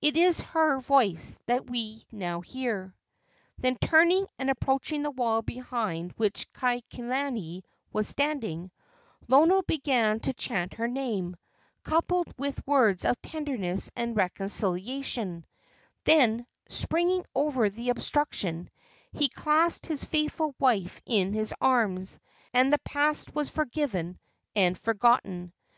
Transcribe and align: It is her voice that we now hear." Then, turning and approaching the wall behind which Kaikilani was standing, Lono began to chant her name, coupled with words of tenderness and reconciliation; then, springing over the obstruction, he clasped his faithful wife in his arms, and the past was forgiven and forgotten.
It 0.00 0.16
is 0.16 0.40
her 0.40 0.78
voice 0.80 1.36
that 1.44 1.68
we 1.68 2.02
now 2.10 2.40
hear." 2.40 2.94
Then, 3.58 3.76
turning 3.76 4.26
and 4.38 4.48
approaching 4.48 5.02
the 5.02 5.10
wall 5.10 5.42
behind 5.42 6.12
which 6.12 6.50
Kaikilani 6.54 7.64
was 7.92 8.08
standing, 8.08 8.70
Lono 9.28 9.60
began 9.60 10.18
to 10.20 10.32
chant 10.32 10.72
her 10.72 10.88
name, 10.88 11.36
coupled 11.84 12.32
with 12.38 12.66
words 12.66 13.04
of 13.04 13.20
tenderness 13.20 13.90
and 13.94 14.16
reconciliation; 14.16 15.44
then, 16.04 16.46
springing 16.70 17.26
over 17.34 17.68
the 17.68 17.90
obstruction, 17.90 18.70
he 19.12 19.28
clasped 19.28 19.84
his 19.84 20.02
faithful 20.02 20.54
wife 20.58 21.02
in 21.04 21.34
his 21.34 21.52
arms, 21.60 22.18
and 22.54 22.72
the 22.72 22.78
past 22.78 23.34
was 23.34 23.50
forgiven 23.50 24.18
and 24.56 24.78
forgotten. 24.78 25.52